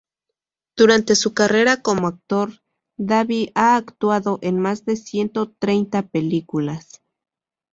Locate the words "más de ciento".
4.59-5.51